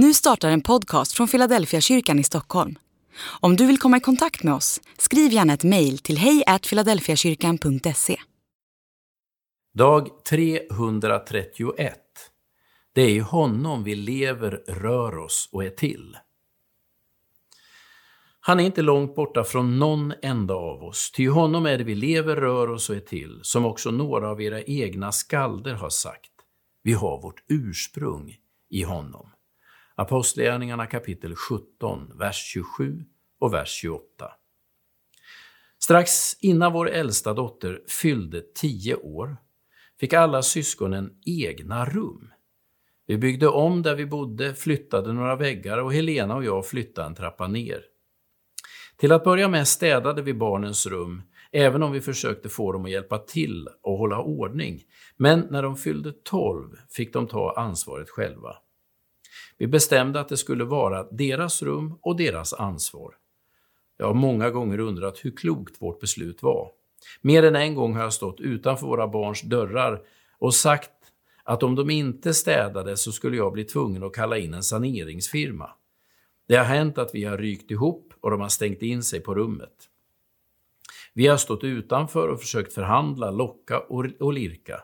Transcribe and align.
Nu 0.00 0.14
startar 0.14 0.50
en 0.50 0.60
podcast 0.60 1.12
från 1.12 1.28
Philadelphia 1.28 1.80
kyrkan 1.80 2.18
i 2.18 2.24
Stockholm. 2.24 2.78
Om 3.40 3.56
du 3.56 3.66
vill 3.66 3.78
komma 3.78 3.96
i 3.96 4.00
kontakt 4.00 4.42
med 4.42 4.54
oss, 4.54 4.80
skriv 4.98 5.32
gärna 5.32 5.52
ett 5.52 5.64
mejl 5.64 5.98
till 5.98 6.18
hejfiladelfiakyrkan.se. 6.18 8.16
Dag 9.74 10.24
331. 10.30 11.96
Det 12.94 13.02
är 13.02 13.08
i 13.08 13.18
honom 13.18 13.84
vi 13.84 13.94
lever, 13.94 14.50
rör 14.68 15.18
oss 15.18 15.48
och 15.52 15.64
är 15.64 15.70
till. 15.70 16.16
Han 18.40 18.60
är 18.60 18.64
inte 18.64 18.82
långt 18.82 19.14
borta 19.14 19.44
från 19.44 19.78
någon 19.78 20.12
enda 20.22 20.54
av 20.54 20.82
oss, 20.82 21.10
ty 21.12 21.22
i 21.22 21.26
honom 21.26 21.66
är 21.66 21.78
det 21.78 21.84
vi 21.84 21.94
lever, 21.94 22.36
rör 22.36 22.70
oss 22.70 22.90
och 22.90 22.96
är 22.96 23.00
till, 23.00 23.40
som 23.42 23.64
också 23.64 23.90
några 23.90 24.30
av 24.30 24.42
era 24.42 24.62
egna 24.62 25.12
skalder 25.12 25.74
har 25.74 25.90
sagt. 25.90 26.32
Vi 26.82 26.92
har 26.92 27.22
vårt 27.22 27.44
ursprung 27.48 28.36
i 28.70 28.82
honom. 28.82 29.30
Apostlagärningarna 30.00 30.86
kapitel 30.86 31.34
17, 31.36 32.18
vers 32.18 32.36
27 32.36 33.04
och 33.40 33.54
vers 33.54 33.68
28. 33.68 34.30
Strax 35.78 36.34
innan 36.40 36.72
vår 36.72 36.90
äldsta 36.90 37.34
dotter 37.34 37.82
fyllde 37.88 38.42
tio 38.54 38.94
år 38.94 39.36
fick 40.00 40.12
alla 40.12 40.42
syskonen 40.42 41.12
egna 41.26 41.84
rum. 41.84 42.30
Vi 43.06 43.18
byggde 43.18 43.48
om 43.48 43.82
där 43.82 43.94
vi 43.94 44.06
bodde, 44.06 44.54
flyttade 44.54 45.12
några 45.12 45.36
väggar 45.36 45.78
och 45.78 45.92
Helena 45.92 46.36
och 46.36 46.44
jag 46.44 46.66
flyttade 46.66 47.06
en 47.06 47.14
trappa 47.14 47.48
ner. 47.48 47.82
Till 48.96 49.12
att 49.12 49.24
börja 49.24 49.48
med 49.48 49.68
städade 49.68 50.22
vi 50.22 50.34
barnens 50.34 50.86
rum, 50.86 51.22
även 51.52 51.82
om 51.82 51.92
vi 51.92 52.00
försökte 52.00 52.48
få 52.48 52.72
dem 52.72 52.84
att 52.84 52.90
hjälpa 52.90 53.18
till 53.18 53.68
och 53.82 53.98
hålla 53.98 54.22
ordning. 54.22 54.82
Men 55.16 55.46
när 55.50 55.62
de 55.62 55.76
fyllde 55.76 56.12
12 56.12 56.76
fick 56.90 57.12
de 57.12 57.26
ta 57.26 57.54
ansvaret 57.56 58.10
själva. 58.10 58.56
Vi 59.58 59.66
bestämde 59.66 60.20
att 60.20 60.28
det 60.28 60.36
skulle 60.36 60.64
vara 60.64 61.02
deras 61.10 61.62
rum 61.62 61.98
och 62.02 62.16
deras 62.16 62.52
ansvar. 62.52 63.14
Jag 63.96 64.06
har 64.06 64.14
många 64.14 64.50
gånger 64.50 64.80
undrat 64.80 65.24
hur 65.24 65.36
klokt 65.36 65.82
vårt 65.82 66.00
beslut 66.00 66.42
var. 66.42 66.70
Mer 67.20 67.42
än 67.42 67.56
en 67.56 67.74
gång 67.74 67.94
har 67.94 68.02
jag 68.02 68.12
stått 68.12 68.40
utanför 68.40 68.86
våra 68.86 69.08
barns 69.08 69.42
dörrar 69.42 70.02
och 70.38 70.54
sagt 70.54 70.90
att 71.44 71.62
om 71.62 71.74
de 71.74 71.90
inte 71.90 72.34
städade 72.34 72.96
så 72.96 73.12
skulle 73.12 73.36
jag 73.36 73.52
bli 73.52 73.64
tvungen 73.64 74.02
att 74.02 74.12
kalla 74.12 74.38
in 74.38 74.54
en 74.54 74.62
saneringsfirma. 74.62 75.70
Det 76.48 76.56
har 76.56 76.64
hänt 76.64 76.98
att 76.98 77.14
vi 77.14 77.24
har 77.24 77.38
rykt 77.38 77.70
ihop 77.70 78.12
och 78.20 78.30
de 78.30 78.40
har 78.40 78.48
stängt 78.48 78.82
in 78.82 79.02
sig 79.02 79.20
på 79.20 79.34
rummet. 79.34 79.88
Vi 81.12 81.26
har 81.26 81.36
stått 81.36 81.64
utanför 81.64 82.28
och 82.28 82.40
försökt 82.40 82.72
förhandla, 82.72 83.30
locka 83.30 83.78
och 84.18 84.32
lirka. 84.32 84.80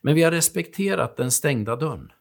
Men 0.00 0.14
vi 0.14 0.22
har 0.22 0.30
respekterat 0.30 1.16
den 1.16 1.30
stängda 1.30 1.76
dörren. 1.76 2.12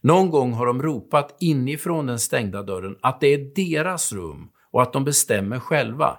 Någon 0.00 0.30
gång 0.30 0.52
har 0.52 0.66
de 0.66 0.82
ropat 0.82 1.36
inifrån 1.40 2.06
den 2.06 2.18
stängda 2.18 2.62
dörren 2.62 2.96
att 3.02 3.20
det 3.20 3.26
är 3.26 3.54
deras 3.54 4.12
rum 4.12 4.50
och 4.70 4.82
att 4.82 4.92
de 4.92 5.04
bestämmer 5.04 5.60
själva. 5.60 6.18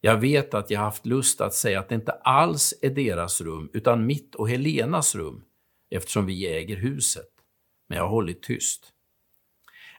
Jag 0.00 0.16
vet 0.16 0.54
att 0.54 0.70
jag 0.70 0.80
haft 0.80 1.06
lust 1.06 1.40
att 1.40 1.54
säga 1.54 1.80
att 1.80 1.88
det 1.88 1.94
inte 1.94 2.12
alls 2.12 2.74
är 2.82 2.90
deras 2.90 3.40
rum 3.40 3.70
utan 3.72 4.06
mitt 4.06 4.34
och 4.34 4.50
Helenas 4.50 5.14
rum 5.14 5.44
eftersom 5.90 6.26
vi 6.26 6.46
äger 6.46 6.76
huset. 6.76 7.28
Men 7.88 7.98
jag 7.98 8.04
har 8.04 8.10
hållit 8.10 8.42
tyst. 8.42 8.92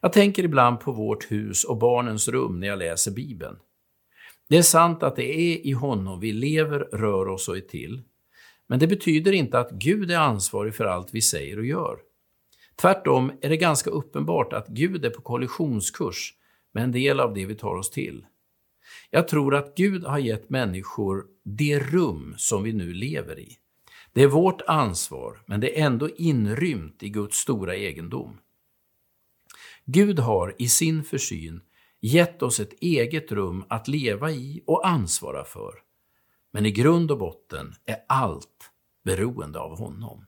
Jag 0.02 0.14
tänker 0.14 0.44
ibland 0.44 0.80
på 0.80 0.92
vårt 0.92 1.32
hus 1.32 1.64
och 1.64 1.78
barnens 1.78 2.28
rum 2.28 2.60
när 2.60 2.68
jag 2.68 2.80
läser 2.80 3.12
Bibeln. 3.12 3.56
Det 4.50 4.58
är 4.58 4.62
sant 4.62 5.04
att 5.04 5.16
det 5.16 5.40
är 5.40 5.68
i 5.68 5.72
honom 5.72 6.20
vi 6.20 6.32
lever, 6.32 6.80
rör 6.80 7.28
oss 7.28 7.48
och 7.50 7.58
är 7.58 7.62
till. 7.62 8.02
Men 8.68 8.80
det 8.80 8.88
betyder 8.88 9.32
inte 9.32 9.60
att 9.60 9.72
Gud 9.72 10.12
är 10.12 10.18
ansvarig 10.18 10.76
för 10.76 10.86
allt 10.86 11.10
vi 11.12 11.22
säger 11.22 11.58
och 11.60 11.66
gör. 11.66 12.00
Tvärtom 12.82 13.32
är 13.42 13.50
det 13.50 13.58
ganska 13.58 13.90
uppenbart 13.90 14.54
att 14.54 14.68
Gud 14.68 15.06
är 15.06 15.10
på 15.10 15.22
kollisionskurs 15.22 16.34
med 16.72 16.84
en 16.84 16.92
del 16.92 17.20
av 17.20 17.34
det 17.34 17.46
vi 17.46 17.56
tar 17.56 17.76
oss 17.76 17.90
till. 17.90 18.26
Jag 19.10 19.28
tror 19.28 19.56
att 19.56 19.76
Gud 19.76 20.04
har 20.04 20.20
gett 20.20 20.50
människor 20.50 21.26
det 21.44 21.80
rum 21.80 22.36
som 22.38 22.64
vi 22.64 22.74
nu 22.74 22.94
lever 22.94 23.40
i. 23.40 23.58
Det 24.14 24.24
är 24.24 24.28
vårt 24.28 24.62
ansvar, 24.62 25.44
men 25.46 25.60
det 25.60 25.80
är 25.80 25.86
ändå 25.86 26.10
inrymt 26.10 27.04
i 27.04 27.10
Guds 27.10 27.38
stora 27.38 27.76
egendom. 27.76 28.38
Gud 29.86 30.20
har 30.20 30.56
i 30.58 30.68
sin 30.68 31.04
försyn 31.04 31.62
gett 32.02 32.44
oss 32.44 32.60
ett 32.60 32.74
eget 32.82 33.32
rum 33.32 33.64
att 33.70 33.88
leva 33.88 34.32
i 34.32 34.64
och 34.66 34.88
ansvara 34.88 35.44
för. 35.44 35.74
Men 36.52 36.66
i 36.66 36.72
grund 36.72 37.12
och 37.12 37.18
botten 37.18 37.74
är 37.86 37.98
allt 38.08 38.72
beroende 39.04 39.60
av 39.60 39.78
honom. 39.78 40.26